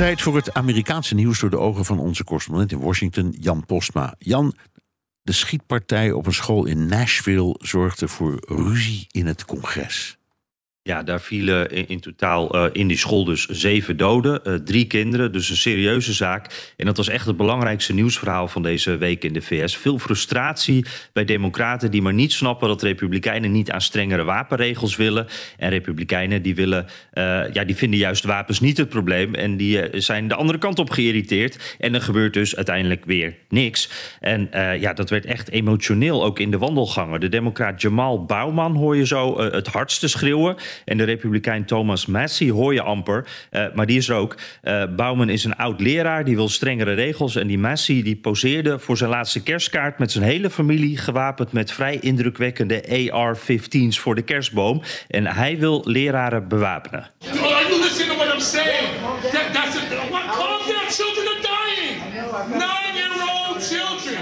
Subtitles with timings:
[0.00, 4.14] Tijd voor het Amerikaanse nieuws door de ogen van onze correspondent in Washington, Jan Postma.
[4.18, 4.54] Jan,
[5.22, 10.18] de schietpartij op een school in Nashville zorgde voor ruzie in het congres.
[10.82, 15.32] Ja, daar vielen in, totaal uh, in die school dus zeven doden, uh, drie kinderen.
[15.32, 16.72] Dus een serieuze zaak.
[16.76, 19.76] En dat was echt het belangrijkste nieuwsverhaal van deze week in de VS.
[19.76, 25.26] Veel frustratie bij democraten die maar niet snappen dat republikeinen niet aan strengere wapenregels willen.
[25.56, 29.34] En republikeinen die willen, uh, ja, die vinden juist wapens niet het probleem.
[29.34, 31.76] En die zijn de andere kant op geïrriteerd.
[31.78, 33.90] En er gebeurt dus uiteindelijk weer niks.
[34.20, 34.48] En
[34.80, 37.20] ja, dat werd echt emotioneel ook in de wandelgangen.
[37.20, 40.56] De democraat Jamal Bauman hoor je zo het hardste schreeuwen.
[40.84, 44.36] En de republikein Thomas Massey hoor je amper, uh, maar die is er ook.
[44.62, 47.36] Uh, Bauman is een oud leraar, die wil strengere regels.
[47.36, 50.96] En die Massey die poseerde voor zijn laatste kerstkaart met zijn hele familie...
[50.96, 54.82] gewapend met vrij indrukwekkende AR-15's voor de kerstboom.
[55.08, 57.10] En hij wil leraren bewapenen.
[59.52, 60.24] That's a, what,
[60.92, 61.96] children are dying.
[62.48, 64.18] Nine-year-old children.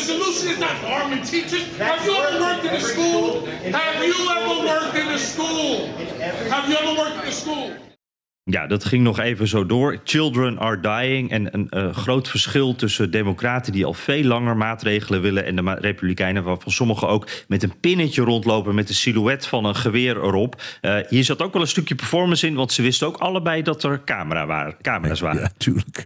[0.00, 1.64] Solution is not arming teachers.
[3.72, 5.88] Have you ever worked in a school?
[6.50, 7.70] Have you ever worked in a school?
[8.50, 10.00] Ja, dat ging nog even zo door.
[10.04, 11.30] Children are dying.
[11.30, 15.44] En een uh, groot verschil tussen democraten die al veel langer maatregelen willen...
[15.44, 18.74] en de republikeinen, waarvan sommigen ook met een pinnetje rondlopen...
[18.74, 20.62] met de silhouet van een geweer erop.
[20.82, 22.54] Uh, hier zat ook wel een stukje performance in...
[22.54, 25.40] want ze wisten ook allebei dat er camera waren, camera's waren.
[25.40, 26.04] Ja, tuurlijk.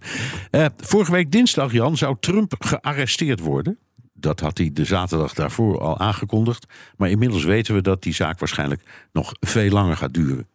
[0.51, 3.79] Uh, vorige week dinsdag, Jan, zou Trump gearresteerd worden.
[4.23, 6.67] Dat had hij de zaterdag daarvoor al aangekondigd.
[6.97, 10.47] Maar inmiddels weten we dat die zaak waarschijnlijk nog veel langer gaat duren.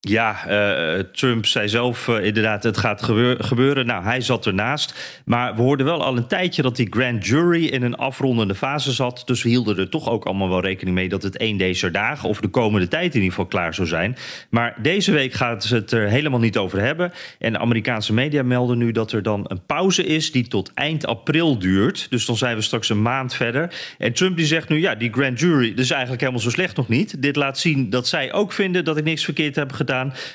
[0.00, 3.86] Ja, uh, Trump zei zelf uh, inderdaad, het gaat gebeur gebeuren.
[3.86, 5.22] Nou, hij zat ernaast.
[5.24, 8.92] Maar we hoorden wel al een tijdje dat die grand jury in een afrondende fase
[8.92, 9.22] zat.
[9.24, 12.28] Dus we hielden er toch ook allemaal wel rekening mee dat het één deze dagen
[12.28, 14.16] of de komende tijd in ieder geval klaar zou zijn.
[14.50, 17.12] Maar deze week gaat ze het er helemaal niet over hebben.
[17.38, 21.06] En de Amerikaanse media melden nu dat er dan een pauze is die tot eind
[21.06, 22.06] april duurt.
[22.10, 23.74] Dus dan zijn we straks een maand verder.
[23.98, 26.76] En Trump die zegt nu, ja, die grand jury, dat is eigenlijk helemaal zo slecht
[26.76, 27.22] nog niet.
[27.22, 29.86] Dit laat zien dat zij ook vinden dat ik niks verkeerd heb gedaan.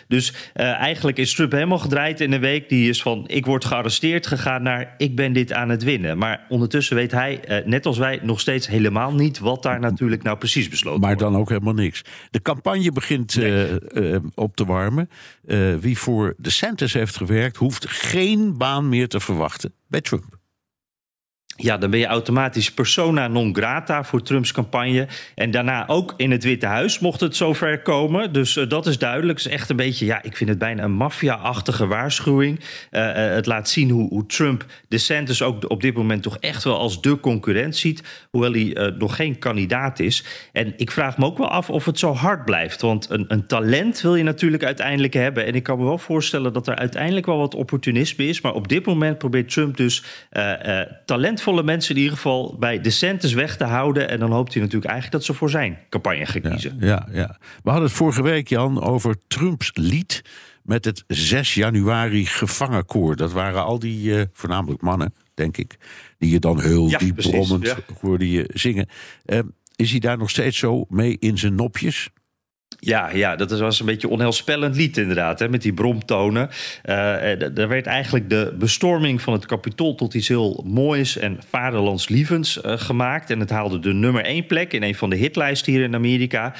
[0.07, 2.69] Dus uh, eigenlijk is Trump helemaal gedraaid in een week.
[2.69, 6.17] Die is van ik word gearresteerd gegaan naar ik ben dit aan het winnen.
[6.17, 10.23] Maar ondertussen weet hij, uh, net als wij, nog steeds helemaal niet wat daar natuurlijk
[10.23, 11.21] nou precies besloten maar wordt.
[11.21, 12.01] Maar dan ook helemaal niks.
[12.29, 13.79] De campagne begint nee.
[13.93, 15.09] uh, op te warmen.
[15.79, 20.41] wie voor de Santos heeft gewerkt, hoeft geen baan meer te verwachten bij Trump.
[21.55, 25.07] Ja, dan ben je automatisch persona non grata voor Trumps campagne.
[25.35, 28.33] En daarna ook in het Witte Huis mocht het zover komen.
[28.33, 29.37] Dus uh, dat is duidelijk.
[29.37, 32.59] Het is echt een beetje, ja, ik vind het bijna een maffia-achtige waarschuwing.
[32.59, 36.63] Uh, uh, het laat zien hoe, hoe Trump DeSantis ook op dit moment toch echt
[36.63, 38.27] wel als de concurrent ziet.
[38.29, 40.23] Hoewel hij nog geen kandidaat is.
[40.51, 42.81] En ik vraag me ook wel af of het zo hard blijft.
[42.81, 45.45] Want een, een talent wil je natuurlijk uiteindelijk hebben.
[45.45, 48.41] En ik kan me wel voorstellen dat er uiteindelijk wel wat opportunisme is.
[48.41, 50.03] Maar op dit moment probeert Trump dus
[51.05, 54.09] talent volle mensen in ieder geval bij DeSantis weg te houden.
[54.09, 56.77] En dan hoopt hij natuurlijk eigenlijk dat ze voor zijn campagne gaan kiezen.
[56.79, 57.37] Ja, ja, ja.
[57.63, 60.21] We hadden het vorige week, Jan, over Trumps lied
[60.63, 63.15] met het 6 januari gevangenkoor.
[63.15, 65.77] Dat waren al die, uh, voornamelijk mannen, denk ik,
[66.17, 67.77] die je dan heel ja, diep brommend ja.
[68.01, 68.87] hoorde je zingen.
[69.25, 69.39] Uh,
[69.75, 72.09] is hij daar nog steeds zo mee in zijn nopjes?
[72.85, 76.49] Ja, ja, dat was een beetje onheilspellend lied inderdaad, hè, met die bromtonen.
[76.49, 76.95] Uh,
[77.53, 82.73] daar werd eigenlijk de bestorming van het kapitool tot iets heel moois en vaderlandslievends uh,
[82.77, 83.29] gemaakt.
[83.29, 86.53] En het haalde de nummer één plek in een van de hitlijsten hier in Amerika.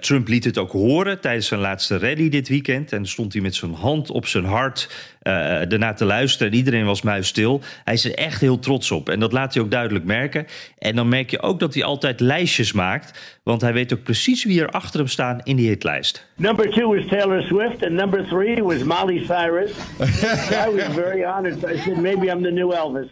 [0.00, 2.92] Trump liet het ook horen tijdens zijn laatste rally dit weekend.
[2.92, 4.90] En stond hij met zijn hand op zijn hart
[5.22, 6.52] daarna te luisteren.
[6.52, 7.60] En iedereen was muisstil.
[7.84, 9.08] Hij is er echt heel trots op.
[9.08, 10.46] En dat laat hij ook duidelijk merken.
[10.78, 13.38] En dan merk je ook dat hij altijd lijstjes maakt.
[13.42, 16.26] Want hij weet ook precies wie er achter hem staan in die hitlijst.
[16.36, 17.82] Number two was Taylor Swift.
[17.82, 19.70] And number three was Molly Cyrus.
[20.66, 21.64] I was very honored.
[21.64, 23.08] I said, maybe I'm the new Elvis.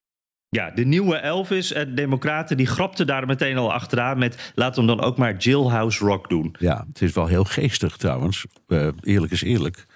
[0.51, 1.73] Ja, de nieuwe Elvis.
[1.73, 4.53] En Democraten die grapten daar meteen al achteraan met...
[4.55, 6.55] laat hem dan ook maar Jailhouse Rock doen.
[6.59, 8.47] Ja, het is wel heel geestig trouwens.
[8.67, 9.87] Uh, eerlijk is eerlijk.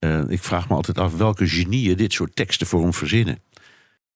[0.00, 3.38] Uh, ik vraag me altijd af welke genieën dit soort teksten voor hem verzinnen.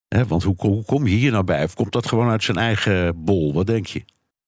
[0.09, 1.65] He, want hoe, hoe, kom je hier nou bij?
[1.65, 3.53] Of komt dat gewoon uit zijn eigen bol?
[3.53, 4.03] Wat denk je?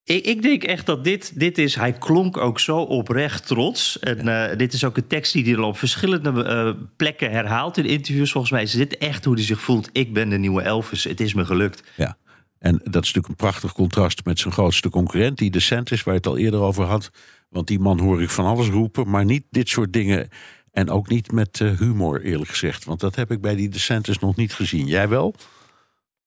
[0.06, 1.74] Ik, ik, denk echt dat dit, dit is.
[1.74, 3.98] Hij klonk ook zo oprecht trots.
[3.98, 7.84] En uh, dit is ook een tekst die hij op verschillende uh, plekken herhaalt in
[7.84, 8.30] interviews.
[8.30, 9.88] Volgens mij is dit echt hoe hij zich voelt.
[9.92, 11.04] Ik ben de nieuwe Elvis.
[11.04, 11.82] Het is me gelukt.
[11.96, 12.16] Ja.
[12.58, 16.20] En dat is natuurlijk een prachtig contrast met zijn grootste concurrent, die DeSantis, waar je
[16.20, 17.10] het al eerder over had.
[17.48, 20.28] Want die man hoor ik van alles roepen, maar niet dit soort dingen.
[20.72, 22.84] En ook niet met uh, humor, eerlijk gezegd.
[22.84, 24.86] Want dat heb ik bij die DeSantis nog niet gezien.
[24.86, 25.34] Jij wel?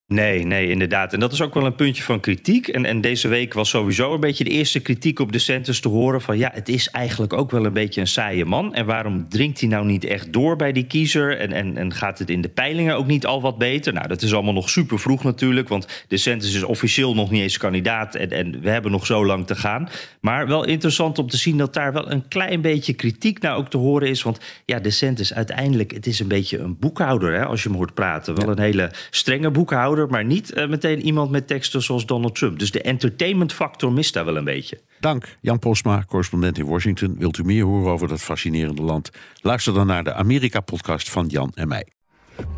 [0.10, 1.14] Nee, nee, inderdaad.
[1.14, 2.68] En dat is ook wel een puntje van kritiek.
[2.68, 5.40] En, en deze week was sowieso een beetje de eerste kritiek op de
[5.80, 8.74] te horen van ja, het is eigenlijk ook wel een beetje een saaie man.
[8.74, 11.38] En waarom dringt hij nou niet echt door bij die kiezer?
[11.38, 13.94] En, en, en gaat het in de peilingen ook niet al wat beter?
[13.94, 17.58] Nou, dat is allemaal nog super vroeg natuurlijk, want de is officieel nog niet eens
[17.58, 19.90] kandidaat en, en we hebben nog zo lang te gaan.
[20.22, 23.70] Maar wel interessant om te zien dat daar wel een klein beetje kritiek nou ook
[23.70, 24.22] te horen is.
[24.22, 27.78] Want ja, de centers uiteindelijk, het is een beetje een boekhouder hè, als je hem
[27.78, 28.36] hoort praten.
[28.36, 32.60] Wel een hele strenge boekhouder maar niet uh, meteen iemand met teksten zoals Donald Trump.
[32.60, 34.80] Dus de entertainment factor mist daar wel een beetje.
[35.00, 37.16] Dank, Jan Posma, correspondent in Washington.
[37.18, 39.10] Wilt u meer horen over dat fascinerende land?
[39.42, 41.88] Luister dan naar de Amerika-podcast van Jan en mij.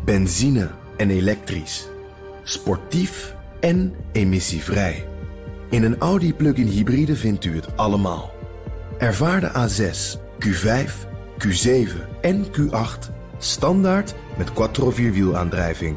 [0.04, 1.88] Benzine en elektrisch.
[2.42, 5.06] Sportief en emissievrij.
[5.70, 8.32] In een Audi plug-in hybride vindt u het allemaal.
[8.98, 10.90] Ervaar de A6, Q5,
[11.38, 15.96] Q7 en Q8 standaard met quattro vierwielaandrijving.